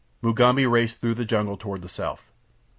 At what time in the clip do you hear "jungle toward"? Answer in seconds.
1.25-1.81